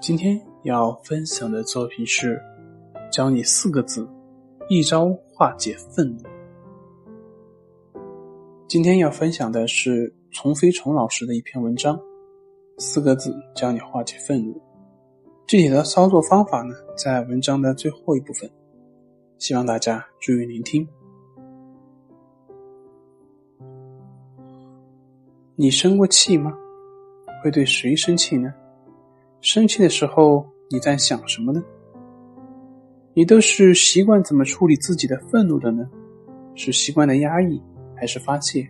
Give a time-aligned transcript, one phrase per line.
[0.00, 2.42] 今天要分享的作品是
[3.12, 4.08] 教你四个字，
[4.70, 6.22] 一招化解愤怒。
[8.66, 12.00] 今天要分享的是丛飞虫老师的一篇文章，
[12.78, 14.58] 四个字教你化解愤怒。
[15.46, 18.50] 具体的操作方法呢，在文章的最后一部分，
[19.36, 20.88] 希望大家注意聆听。
[25.56, 26.56] 你生过气吗？
[27.44, 28.50] 会对谁生气呢？
[29.40, 31.64] 生气的时候，你在想什么呢？
[33.14, 35.88] 你都是习惯怎么处理自己的愤怒的呢？
[36.54, 37.58] 是习惯的压抑，
[37.96, 38.68] 还是发泄？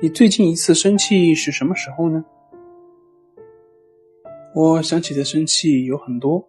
[0.00, 2.24] 你最近一次生气是什么时候呢？
[4.54, 6.42] 我想起的生气有很多，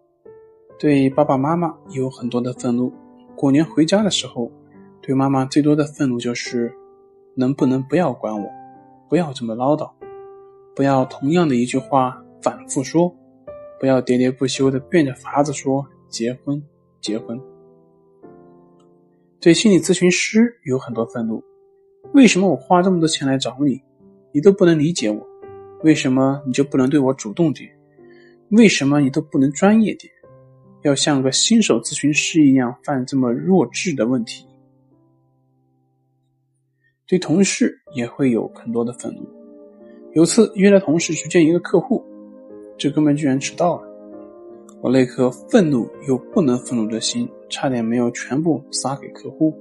[0.78, 2.90] 对爸爸妈妈有很多的愤怒。
[3.36, 4.50] 过年回家的时候，
[5.02, 6.72] 对妈妈最多的愤怒就是：
[7.34, 8.48] 能不能不要管我，
[9.10, 9.90] 不要这么唠叨，
[10.74, 12.22] 不要同样的一句话。
[12.46, 13.12] 反复说，
[13.80, 16.62] 不要喋喋不休的变着法子说结婚，
[17.00, 17.36] 结婚。
[19.40, 21.42] 对心理咨询师有很多愤怒，
[22.14, 23.82] 为什么我花这么多钱来找你，
[24.30, 25.26] 你都不能理解我？
[25.82, 27.68] 为什么你就不能对我主动点？
[28.50, 30.12] 为什么你都不能专业点？
[30.82, 34.46] 要像个新手咨询师一样犯这么弱智的问题？
[37.08, 39.28] 对同事也会有很多的愤怒。
[40.12, 42.05] 有次约了同事去见一个客户。
[42.78, 43.88] 这哥们居然迟到了，
[44.82, 49.54] 我那颗愤怒又不能愤怒的心，差点没有全部撒给客户。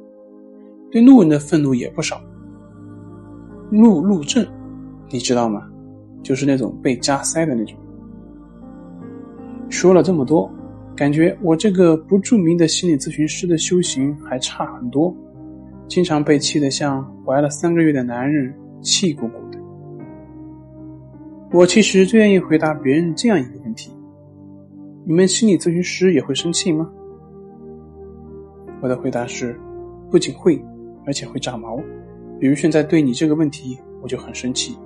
[0.92, 2.22] 对路人的愤怒也不少，
[3.72, 4.46] 路怒症，
[5.10, 5.66] 你知道吗？
[6.22, 7.78] 就是那种被加塞的那种。
[9.70, 10.52] 说了这么多，
[10.96, 15.16] 感觉我这个不著名的心理咨询师的修行还差很多，
[15.88, 19.45] 经常被气得像怀了三个月的男人，气鼓鼓。
[21.52, 23.92] 我其实最愿意回答别人这样一个问题：
[25.06, 26.92] 你们心理咨询师也会生气吗？
[28.82, 29.58] 我的回答是，
[30.12, 30.62] 不仅会，
[31.06, 31.78] 而且会炸毛。
[32.40, 34.78] 比如现在对你这个问题，我就很生气。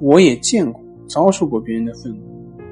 [0.00, 2.20] 我也见过、遭受过别人的愤怒，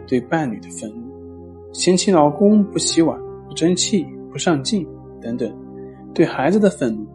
[0.06, 4.86] 对伴侣的愤怒，嫌弃老公不洗碗、不争气、不上进
[5.22, 5.48] 等等；
[6.12, 7.06] 对孩子的愤怒，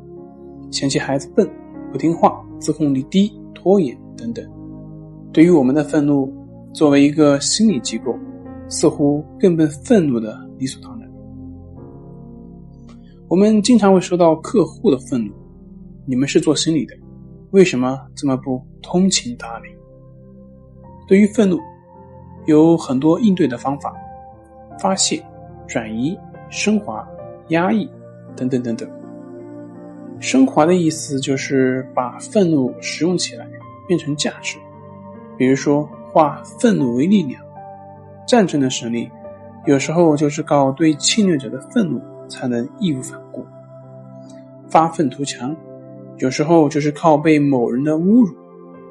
[0.72, 1.48] 嫌弃孩子笨、
[1.92, 4.44] 不听话、自控力低、拖延等等。
[5.38, 6.34] 对于我们的愤怒，
[6.74, 8.18] 作为一个心理机构，
[8.70, 11.08] 似乎更被愤怒的理所当然。
[13.28, 15.32] 我们经常会收到客户的愤怒，
[16.08, 16.96] 你们是做心理的，
[17.52, 19.70] 为什么这么不通情达理？
[21.08, 21.60] 对于愤怒，
[22.48, 23.94] 有很多应对的方法：
[24.80, 25.24] 发泄、
[25.68, 26.18] 转移、
[26.50, 27.08] 升华、
[27.50, 27.88] 压抑
[28.36, 28.90] 等等等等。
[30.20, 33.48] 升华的意思就是把愤怒使用起来，
[33.88, 34.58] 变成价值。
[35.38, 37.42] 比如说，化愤怒为力量。
[38.26, 39.10] 战争的胜利，
[39.66, 43.46] 有时候就是靠对侵略者的愤怒才能义无反顾。
[44.68, 45.56] 发愤图强，
[46.18, 48.36] 有时候就是靠被某人的侮辱。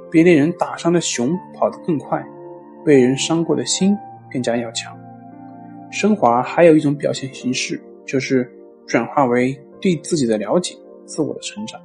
[0.09, 2.25] 被猎人打伤的熊跑得更快，
[2.85, 3.95] 被人伤过的心
[4.33, 4.97] 更加要强。
[5.91, 8.51] 升华还有一种表现形式，就是
[8.87, 10.75] 转化为对自己的了解、
[11.05, 11.79] 自我的成长。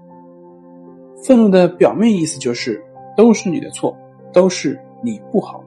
[1.26, 2.82] 愤怒的表面意思就是
[3.18, 3.98] 都是你的错。
[4.32, 5.64] 都是你不好，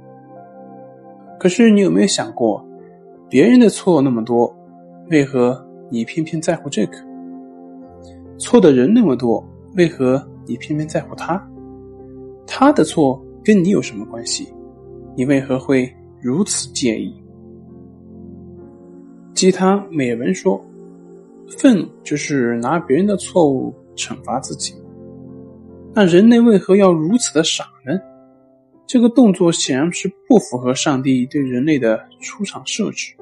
[1.38, 2.64] 可是你有没有想过，
[3.28, 4.54] 别人的错那么多，
[5.10, 6.96] 为何你偏偏在乎这个？
[8.38, 9.44] 错的人那么多，
[9.76, 11.42] 为何你偏偏在乎他？
[12.46, 14.52] 他的错跟你有什么关系？
[15.16, 17.14] 你为何会如此介意？
[19.34, 20.60] 鸡汤美文说，
[21.58, 24.74] 愤怒就是拿别人的错误惩罚自己。
[25.92, 27.98] 那人类为何要如此的傻呢？
[28.86, 33.14] 这个动作显然是不符合上帝对人类的出场设置。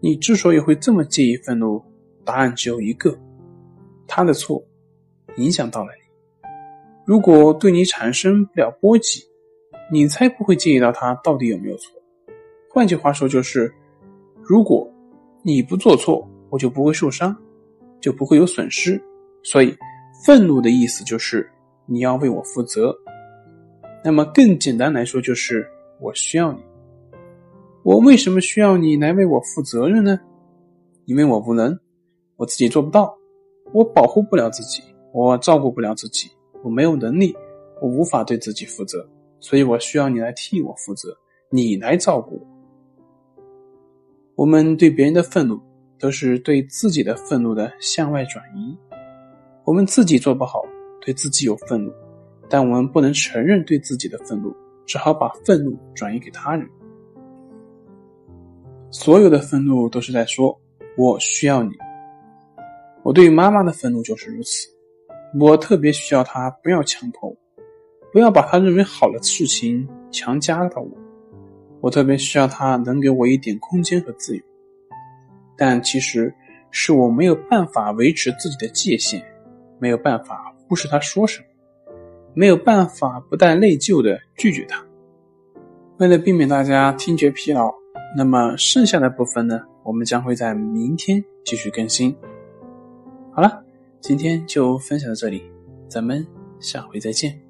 [0.00, 1.82] 你之所以会这么介意愤怒，
[2.24, 3.18] 答案只有一个：
[4.06, 4.62] 他的错
[5.36, 6.48] 影响到了你。
[7.06, 9.24] 如果对你产生不了波及，
[9.90, 11.92] 你才不会介意到他到底有没有错。
[12.70, 13.72] 换句话说，就是
[14.42, 14.90] 如果
[15.42, 17.34] 你不做错，我就不会受伤，
[18.00, 19.02] 就不会有损失。
[19.42, 19.74] 所以，
[20.24, 21.50] 愤怒的意思就是
[21.86, 22.94] 你要为我负责。
[24.04, 25.66] 那么更简单来说，就是
[25.98, 26.58] 我需要你。
[27.82, 30.20] 我为什么需要你来为我负责任呢？
[31.06, 31.78] 因为我无能，
[32.36, 33.16] 我自己做不到，
[33.72, 34.82] 我保护不了自己，
[35.14, 36.30] 我照顾不了自己，
[36.62, 37.34] 我没有能力，
[37.80, 39.08] 我无法对自己负责，
[39.40, 41.16] 所以我需要你来替我负责，
[41.48, 42.46] 你来照顾我。
[44.34, 45.58] 我们对别人的愤怒，
[45.98, 48.76] 都是对自己的愤怒的向外转移。
[49.64, 50.62] 我们自己做不好，
[51.00, 51.90] 对自己有愤怒，
[52.48, 54.54] 但我们不能承认对自己的愤怒，
[54.86, 56.68] 只好把愤怒转移给他人。
[58.90, 60.58] 所有的愤怒都是在说
[60.96, 61.72] “我需要你”。
[63.02, 64.68] 我对妈妈的愤怒就是如此，
[65.38, 67.36] 我特别需要她不要强迫我，
[68.12, 70.90] 不要把她认为好的事情强加到我。
[71.80, 74.42] 我特别需要她能给我一点空间和自由，
[75.56, 76.32] 但其实
[76.70, 79.22] 是我没有办法维持自己的界限，
[79.78, 81.46] 没有办法忽视她说什么，
[82.34, 84.84] 没有办法不带内疚的拒绝他。
[85.98, 87.72] 为了避免大家听觉疲劳，
[88.16, 92.14] 那么剩下的部分呢，我们将会在明天继续更新。
[93.32, 93.64] 好了，
[94.00, 95.42] 今天就分享到这里，
[95.88, 96.26] 咱们
[96.58, 97.43] 下回再见。